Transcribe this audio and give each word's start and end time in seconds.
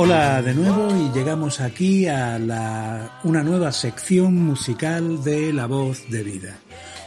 Hola 0.00 0.42
de 0.42 0.54
nuevo 0.54 0.94
y 0.94 1.12
llegamos 1.12 1.60
aquí 1.60 2.06
a 2.06 2.38
la, 2.38 3.18
una 3.24 3.42
nueva 3.42 3.72
sección 3.72 4.36
musical 4.36 5.24
de 5.24 5.52
La 5.52 5.66
Voz 5.66 6.08
de 6.08 6.22
Vida, 6.22 6.56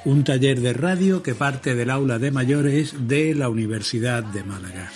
un 0.03 0.25
taller 0.25 0.59
de 0.59 0.73
radio 0.73 1.23
que 1.23 1.33
parte 1.33 1.73
del 1.73 1.89
aula 1.89 2.19
de 2.19 2.31
mayores 2.31 3.07
de 3.07 3.33
la 3.33 3.47
Universidad 3.47 4.23
de 4.25 4.43
Málaga. 4.43 4.91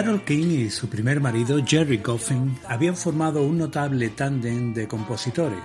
Carol 0.00 0.24
King 0.24 0.46
y 0.46 0.70
su 0.70 0.88
primer 0.88 1.20
marido, 1.20 1.62
Jerry 1.62 1.98
Goffin, 1.98 2.56
habían 2.66 2.96
formado 2.96 3.42
un 3.42 3.58
notable 3.58 4.08
tándem 4.08 4.72
de 4.72 4.88
compositores. 4.88 5.60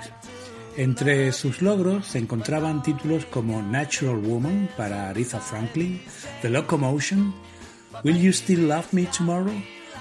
Entre 0.76 1.32
sus 1.32 1.62
logros 1.62 2.06
se 2.06 2.18
encontraban 2.18 2.84
títulos 2.84 3.24
como 3.28 3.62
Natural 3.62 4.18
Woman 4.18 4.68
para 4.76 5.08
Aretha 5.08 5.40
Franklin, 5.40 6.02
The 6.42 6.50
Locomotion, 6.50 7.34
Will 8.04 8.22
You 8.22 8.34
Still 8.34 8.68
Love 8.68 8.92
Me 8.92 9.06
Tomorrow 9.06 9.56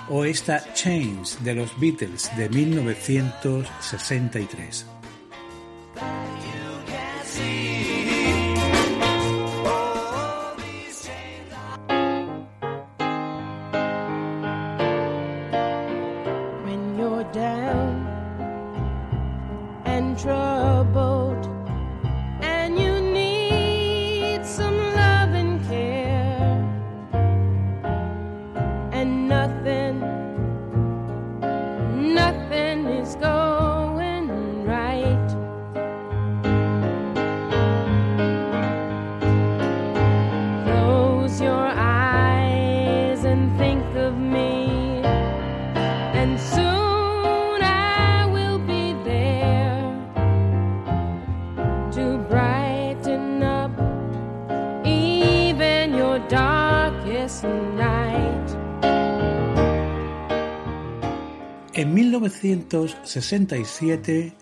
o 0.09 0.25
esta 0.25 0.65
Chains 0.75 1.39
de 1.45 1.55
los 1.55 1.79
Beatles 1.79 2.29
de 2.37 2.49
1963. 2.49 4.94
nothing 29.05 29.84
1967 62.25 64.33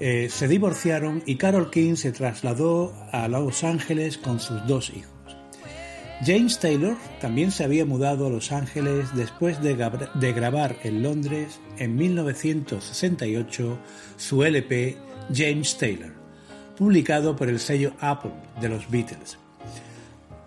eh, 0.00 0.28
se 0.30 0.48
divorciaron 0.48 1.22
y 1.24 1.36
Carol 1.36 1.70
King 1.70 1.94
se 1.96 2.12
trasladó 2.12 2.92
a 3.12 3.28
Los 3.28 3.64
Ángeles 3.64 4.18
con 4.18 4.40
sus 4.40 4.66
dos 4.66 4.90
hijos. 4.90 5.10
James 6.24 6.58
Taylor 6.58 6.96
también 7.20 7.50
se 7.50 7.64
había 7.64 7.84
mudado 7.84 8.26
a 8.26 8.30
Los 8.30 8.52
Ángeles 8.52 9.14
después 9.14 9.60
de, 9.62 9.74
de 10.14 10.32
grabar 10.32 10.76
en 10.82 11.02
Londres 11.02 11.60
en 11.78 11.96
1968 11.96 13.78
su 14.16 14.44
LP 14.44 14.96
James 15.34 15.76
Taylor, 15.78 16.12
publicado 16.76 17.36
por 17.36 17.48
el 17.48 17.58
sello 17.58 17.92
Apple 18.00 18.32
de 18.60 18.68
los 18.68 18.90
Beatles. 18.90 19.38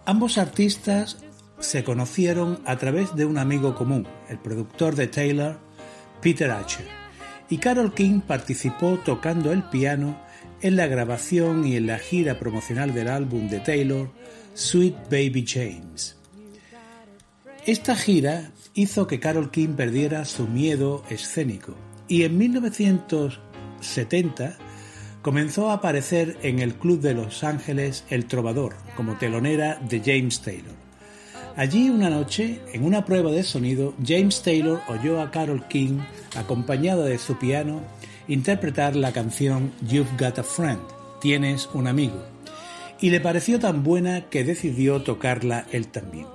Ambos 0.06 0.38
artistas 0.38 1.18
se 1.60 1.84
conocieron 1.84 2.60
a 2.66 2.78
través 2.78 3.16
de 3.16 3.26
un 3.26 3.38
amigo 3.38 3.76
común, 3.76 4.08
el 4.30 4.40
productor 4.40 4.96
de 4.96 5.08
Taylor, 5.08 5.60
Peter 6.22 6.52
Asher, 6.52 6.88
y 7.50 7.58
Carol 7.58 7.94
King 7.94 8.22
participó 8.22 9.00
tocando 9.04 9.52
el 9.52 9.64
piano 9.64 10.18
en 10.62 10.76
la 10.76 10.86
grabación 10.88 11.66
y 11.66 11.76
en 11.76 11.88
la 11.88 11.98
gira 12.00 12.40
promocional 12.40 12.94
del 12.94 13.08
álbum 13.08 13.50
de 13.50 13.60
Taylor, 13.60 14.10
Sweet 14.54 15.10
Baby 15.10 15.46
James. 15.48 16.18
Esta 17.66 17.96
gira 17.96 18.52
hizo 18.74 19.08
que 19.08 19.20
Carol 19.20 19.52
King 19.52 19.76
perdiera 19.76 20.26
su 20.26 20.48
miedo 20.48 21.04
escénico 21.10 21.76
y 22.08 22.24
en 22.24 22.38
1970 22.38 24.58
comenzó 25.22 25.70
a 25.70 25.74
aparecer 25.74 26.38
en 26.44 26.60
el 26.60 26.76
Club 26.76 27.02
de 27.02 27.14
Los 27.14 27.44
Ángeles 27.44 28.06
El 28.10 28.26
Trovador 28.26 28.76
como 28.96 29.18
telonera 29.18 29.82
de 29.90 30.00
James 30.00 30.42
Taylor. 30.42 30.87
Allí 31.58 31.90
una 31.90 32.12
noche, 32.12 32.62
en 32.72 32.86
una 32.86 33.04
prueba 33.04 33.32
de 33.32 33.42
sonido, 33.42 33.96
James 34.06 34.44
Taylor 34.44 34.80
oyó 34.88 35.20
a 35.20 35.32
Carol 35.32 35.68
King, 35.68 36.02
acompañada 36.36 37.04
de 37.06 37.18
su 37.18 37.40
piano, 37.40 37.82
interpretar 38.28 38.96
la 38.96 39.12
canción 39.12 39.72
You've 39.82 40.12
Got 40.20 40.38
a 40.38 40.44
Friend, 40.44 40.80
Tienes 41.20 41.68
un 41.74 41.88
amigo, 41.88 42.24
y 43.02 43.10
le 43.10 43.22
pareció 43.22 43.60
tan 43.60 43.84
buena 43.84 44.30
que 44.30 44.44
decidió 44.44 45.02
tocarla 45.02 45.66
él 45.72 45.88
también. 45.88 46.28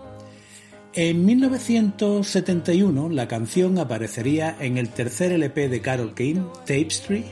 En 0.92 1.24
1971 1.24 3.08
la 3.08 3.28
canción 3.28 3.78
aparecería 3.78 4.56
en 4.58 4.76
el 4.76 4.88
tercer 4.88 5.30
LP 5.30 5.68
de 5.68 5.80
Carol 5.80 6.16
King, 6.16 6.46
Tapestry, 6.66 7.26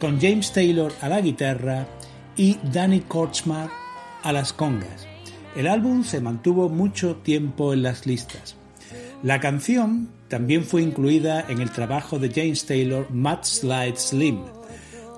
con 0.00 0.18
James 0.18 0.50
Taylor 0.50 0.90
a 1.02 1.10
la 1.10 1.20
guitarra 1.20 1.86
y 2.38 2.56
Danny 2.72 3.00
Kortzmar 3.00 3.68
a 4.22 4.32
las 4.32 4.54
congas. 4.54 5.11
El 5.54 5.66
álbum 5.66 6.02
se 6.02 6.20
mantuvo 6.20 6.70
mucho 6.70 7.16
tiempo 7.16 7.74
en 7.74 7.82
las 7.82 8.06
listas. 8.06 8.56
La 9.22 9.38
canción 9.38 10.08
también 10.28 10.64
fue 10.64 10.80
incluida 10.82 11.44
en 11.46 11.60
el 11.60 11.70
trabajo 11.70 12.18
de 12.18 12.30
James 12.30 12.64
Taylor 12.64 13.10
Mad 13.10 13.40
Slide 13.42 13.96
Slim, 13.96 14.40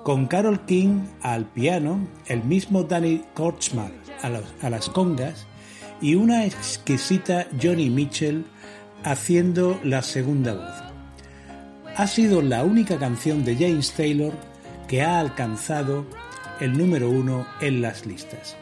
con 0.03 0.27
Carol 0.27 0.65
King 0.65 1.05
al 1.21 1.45
piano, 1.45 2.05
el 2.27 2.43
mismo 2.43 2.83
Danny 2.83 3.23
Kortzman 3.33 3.93
a, 4.61 4.69
las 4.69 4.89
congas 4.89 5.47
y 6.01 6.15
una 6.15 6.45
exquisita 6.45 7.47
Johnny 7.61 7.89
Mitchell 7.89 8.45
haciendo 9.03 9.79
la 9.83 10.01
segunda 10.01 10.53
voz. 10.53 10.83
Ha 11.95 12.07
sido 12.07 12.41
la 12.41 12.63
única 12.63 12.99
canción 12.99 13.45
de 13.45 13.55
James 13.55 13.93
Taylor 13.93 14.33
que 14.87 15.01
ha 15.01 15.19
alcanzado 15.19 16.05
el 16.59 16.77
número 16.77 17.09
uno 17.09 17.47
en 17.61 17.81
las 17.81 18.05
listas. 18.05 18.57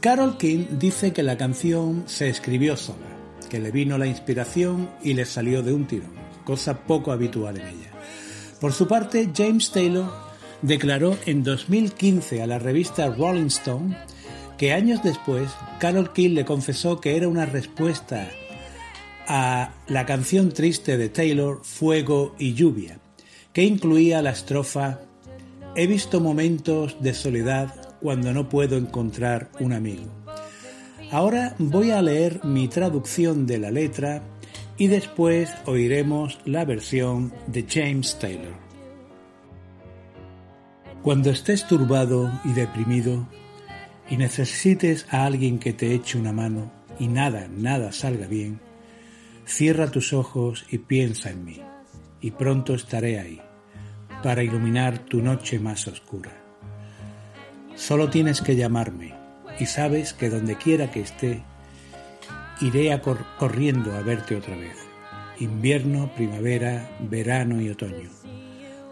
Carol 0.00 0.38
King 0.38 0.78
dice 0.78 1.12
que 1.12 1.22
la 1.22 1.36
canción 1.36 2.04
se 2.06 2.30
escribió 2.30 2.74
sola, 2.74 3.06
que 3.50 3.60
le 3.60 3.70
vino 3.70 3.98
la 3.98 4.06
inspiración 4.06 4.88
y 5.02 5.12
le 5.12 5.26
salió 5.26 5.62
de 5.62 5.74
un 5.74 5.86
tirón, 5.86 6.14
cosa 6.44 6.84
poco 6.84 7.12
habitual 7.12 7.58
en 7.58 7.66
ella. 7.66 7.90
Por 8.62 8.72
su 8.72 8.88
parte, 8.88 9.28
James 9.36 9.70
Taylor 9.70 10.10
declaró 10.62 11.18
en 11.26 11.44
2015 11.44 12.40
a 12.40 12.46
la 12.46 12.58
revista 12.58 13.08
Rolling 13.08 13.48
Stone 13.48 13.94
que 14.56 14.72
años 14.72 15.02
después 15.02 15.50
Carol 15.78 16.14
King 16.14 16.30
le 16.30 16.46
confesó 16.46 16.98
que 16.98 17.16
era 17.16 17.28
una 17.28 17.44
respuesta 17.44 18.26
a 19.28 19.74
la 19.86 20.06
canción 20.06 20.52
triste 20.52 20.96
de 20.96 21.10
Taylor, 21.10 21.60
Fuego 21.62 22.34
y 22.38 22.54
Lluvia, 22.54 22.98
que 23.52 23.64
incluía 23.64 24.22
la 24.22 24.30
estrofa 24.30 25.00
He 25.76 25.86
visto 25.86 26.20
momentos 26.20 26.96
de 27.00 27.14
soledad 27.14 27.79
cuando 28.00 28.32
no 28.32 28.48
puedo 28.48 28.76
encontrar 28.76 29.50
un 29.60 29.72
amigo. 29.72 30.04
Ahora 31.10 31.54
voy 31.58 31.90
a 31.90 32.02
leer 32.02 32.44
mi 32.44 32.68
traducción 32.68 33.46
de 33.46 33.58
la 33.58 33.70
letra 33.70 34.22
y 34.76 34.86
después 34.86 35.52
oiremos 35.66 36.38
la 36.44 36.64
versión 36.64 37.32
de 37.46 37.66
James 37.68 38.18
Taylor. 38.18 38.54
Cuando 41.02 41.30
estés 41.30 41.66
turbado 41.66 42.30
y 42.44 42.52
deprimido 42.52 43.26
y 44.08 44.16
necesites 44.16 45.06
a 45.10 45.24
alguien 45.24 45.58
que 45.58 45.72
te 45.72 45.94
eche 45.94 46.18
una 46.18 46.32
mano 46.32 46.70
y 46.98 47.08
nada, 47.08 47.48
nada 47.48 47.92
salga 47.92 48.26
bien, 48.26 48.60
cierra 49.46 49.90
tus 49.90 50.12
ojos 50.12 50.64
y 50.70 50.78
piensa 50.78 51.30
en 51.30 51.44
mí, 51.44 51.60
y 52.20 52.30
pronto 52.32 52.74
estaré 52.74 53.18
ahí, 53.18 53.40
para 54.22 54.42
iluminar 54.42 54.98
tu 54.98 55.22
noche 55.22 55.58
más 55.58 55.88
oscura. 55.88 56.30
Solo 57.80 58.10
tienes 58.10 58.42
que 58.42 58.56
llamarme 58.56 59.14
y 59.58 59.64
sabes 59.64 60.12
que 60.12 60.28
donde 60.28 60.56
quiera 60.56 60.90
que 60.90 61.00
esté, 61.00 61.42
iré 62.60 63.00
corriendo 63.38 63.96
a 63.96 64.02
verte 64.02 64.36
otra 64.36 64.54
vez. 64.54 64.76
Invierno, 65.38 66.12
primavera, 66.14 66.94
verano 67.00 67.58
y 67.58 67.70
otoño. 67.70 68.10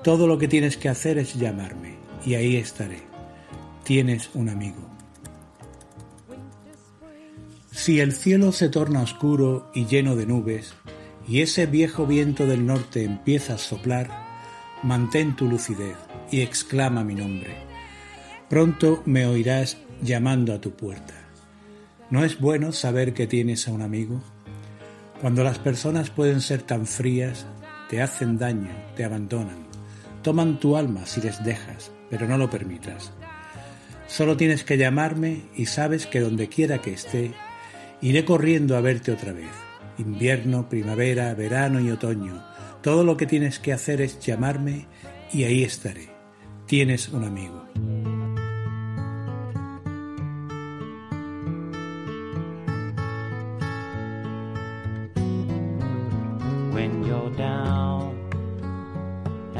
Todo 0.02 0.26
lo 0.26 0.38
que 0.38 0.48
tienes 0.48 0.78
que 0.78 0.88
hacer 0.88 1.18
es 1.18 1.34
llamarme 1.34 1.96
y 2.24 2.34
ahí 2.34 2.56
estaré. 2.56 3.02
Tienes 3.84 4.30
un 4.32 4.48
amigo. 4.48 4.88
Si 7.70 8.00
el 8.00 8.12
cielo 8.14 8.52
se 8.52 8.70
torna 8.70 9.02
oscuro 9.02 9.70
y 9.74 9.84
lleno 9.84 10.16
de 10.16 10.24
nubes, 10.24 10.72
y 11.28 11.42
ese 11.42 11.66
viejo 11.66 12.06
viento 12.06 12.46
del 12.46 12.64
norte 12.64 13.04
empieza 13.04 13.54
a 13.54 13.58
soplar, 13.58 14.08
mantén 14.82 15.36
tu 15.36 15.44
lucidez 15.44 15.98
y 16.30 16.40
exclama 16.40 17.04
mi 17.04 17.14
nombre. 17.14 17.67
Pronto 18.48 19.02
me 19.04 19.26
oirás 19.26 19.76
llamando 20.00 20.54
a 20.54 20.60
tu 20.60 20.70
puerta. 20.70 21.12
¿No 22.08 22.24
es 22.24 22.40
bueno 22.40 22.72
saber 22.72 23.12
que 23.12 23.26
tienes 23.26 23.68
a 23.68 23.72
un 23.72 23.82
amigo? 23.82 24.22
Cuando 25.20 25.44
las 25.44 25.58
personas 25.58 26.08
pueden 26.08 26.40
ser 26.40 26.62
tan 26.62 26.86
frías, 26.86 27.44
te 27.90 28.00
hacen 28.00 28.38
daño, 28.38 28.70
te 28.96 29.04
abandonan, 29.04 29.66
toman 30.22 30.58
tu 30.58 30.78
alma 30.78 31.04
si 31.04 31.20
les 31.20 31.44
dejas, 31.44 31.90
pero 32.08 32.26
no 32.26 32.38
lo 32.38 32.48
permitas. 32.48 33.12
Solo 34.06 34.38
tienes 34.38 34.64
que 34.64 34.78
llamarme 34.78 35.42
y 35.54 35.66
sabes 35.66 36.06
que 36.06 36.20
donde 36.20 36.48
quiera 36.48 36.80
que 36.80 36.94
esté, 36.94 37.32
iré 38.00 38.24
corriendo 38.24 38.78
a 38.78 38.80
verte 38.80 39.12
otra 39.12 39.34
vez. 39.34 39.50
Invierno, 39.98 40.70
primavera, 40.70 41.34
verano 41.34 41.80
y 41.80 41.90
otoño. 41.90 42.42
Todo 42.80 43.04
lo 43.04 43.18
que 43.18 43.26
tienes 43.26 43.58
que 43.58 43.74
hacer 43.74 44.00
es 44.00 44.20
llamarme 44.20 44.86
y 45.34 45.44
ahí 45.44 45.64
estaré. 45.64 46.08
Tienes 46.66 47.08
un 47.08 47.24
amigo. 47.24 47.66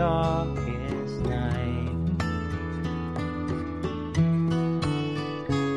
darkest 0.00 1.16
night. 1.26 1.92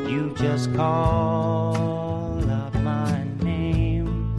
You 0.09 0.33
just 0.37 0.73
call 0.73 2.49
out 2.49 2.73
my 2.75 3.25
name, 3.41 4.33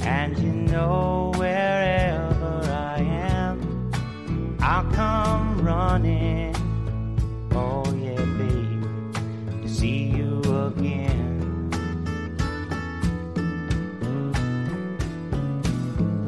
and 0.00 0.38
you 0.38 0.52
know 0.72 1.32
wherever 1.36 2.54
I 2.94 3.00
am, 3.36 3.56
I'll 4.60 4.90
come 4.92 5.62
running. 5.62 6.56
Oh, 7.52 7.84
yeah, 8.04 8.24
babe, 8.38 9.64
to 9.64 9.68
see 9.68 10.04
you 10.18 10.40
again. 10.68 11.26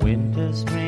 winter, 0.03 0.53
spring, 0.55 0.88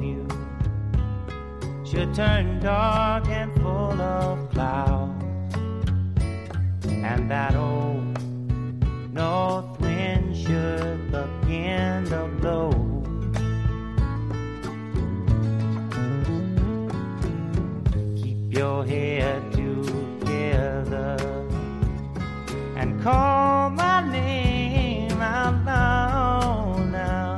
should 1.91 2.15
turn 2.15 2.57
dark 2.61 3.27
and 3.27 3.53
full 3.55 3.99
of 4.01 4.49
clouds, 4.51 5.25
and 6.85 7.29
that 7.29 7.53
old 7.53 8.17
north 9.13 9.77
wind 9.81 10.37
should 10.37 11.11
begin 11.11 12.05
to 12.05 12.29
blow. 12.39 12.71
Keep 18.15 18.53
your 18.57 18.85
head 18.85 19.51
together 19.51 21.17
and 22.77 23.03
call 23.03 23.69
my 23.69 24.09
name 24.09 25.21
out 25.21 25.65
loud 25.65 26.89
now. 26.89 27.37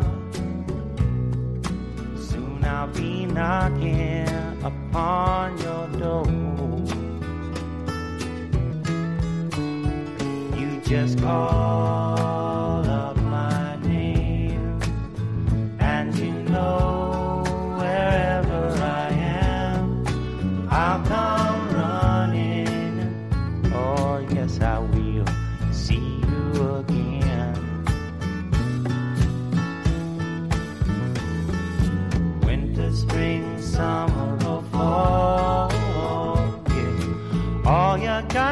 Soon 2.15 2.63
I'll 2.63 2.87
be 2.89 3.25
knocking 3.25 4.42
upon 4.63 5.57
your 5.57 5.87
door. 5.99 6.25
You 10.57 10.81
just 10.85 11.19
call 11.19 12.22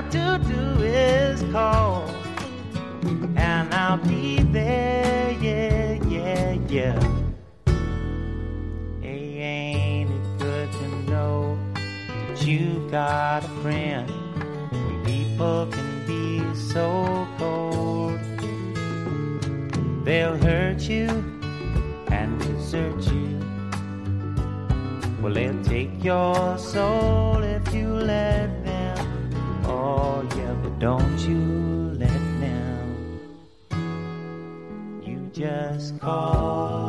to 0.09 0.41
do 0.47 0.83
is 0.83 1.41
call, 1.51 2.07
and 3.35 3.73
I'll 3.73 3.97
be 3.97 4.41
there. 4.43 5.31
Yeah, 5.39 5.93
yeah, 6.07 6.53
yeah. 6.67 6.99
Hey, 9.01 9.37
ain't 9.37 10.09
it 10.09 10.39
good 10.39 10.71
to 10.71 10.87
know 11.11 11.59
that 11.85 12.45
you 12.45 12.87
got 12.89 13.43
a 13.43 13.47
friend 13.61 14.09
people 15.05 15.67
can 15.71 16.05
be 16.07 16.41
so 16.55 17.27
cold? 17.37 18.19
They'll 20.03 20.37
hurt 20.37 20.81
you 20.81 21.07
and 22.09 22.39
desert 22.39 23.01
you. 23.11 23.39
Well, 25.21 25.33
they'll 25.33 25.63
take 25.63 26.03
your 26.03 26.57
soul 26.57 27.43
if 27.43 27.73
you 27.73 27.87
let 27.87 28.60
don't 30.81 31.19
you 31.19 31.37
let 31.99 32.09
them. 32.39 33.19
You 35.03 35.29
just 35.31 35.99
call 35.99 36.80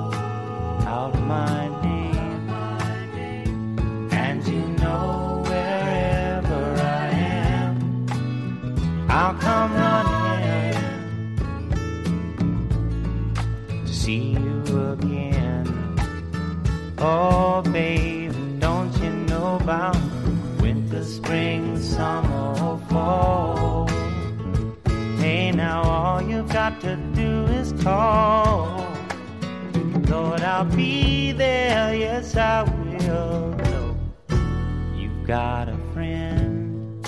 now 25.55 25.83
all 25.83 26.23
you've 26.23 26.53
got 26.53 26.81
to 26.81 26.97
do 27.15 27.45
is 27.47 27.73
call. 27.83 28.87
Lord, 30.09 30.41
I'll 30.41 30.65
be 30.65 31.33
there, 31.33 31.95
yes, 31.95 32.37
I 32.37 32.63
will. 32.63 32.93
know 33.07 33.97
You've 34.97 35.27
got 35.27 35.69
a 35.69 35.77
friend. 35.93 37.05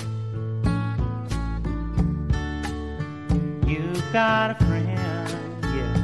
You've 3.67 4.13
got 4.13 4.51
a 4.51 4.55
friend, 4.65 5.29
yeah. 5.75 5.95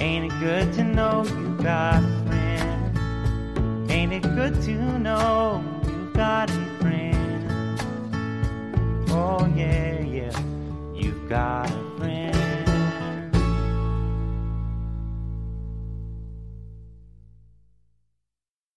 Ain't 0.00 0.32
it 0.32 0.40
good 0.40 0.72
to 0.74 0.84
know 0.84 1.24
you've 1.24 1.62
got 1.62 2.02
a 2.02 2.24
friend? 2.26 3.90
Ain't 3.90 4.12
it 4.12 4.22
good 4.22 4.60
to 4.62 4.98
know 4.98 5.62
you've 5.86 6.12
got 6.14 6.50
a 6.50 6.64
friend? 6.80 7.17
Oh, 9.30 9.44
yeah, 9.54 10.00
yeah. 10.00 10.42
You've 10.94 11.28
got 11.28 11.70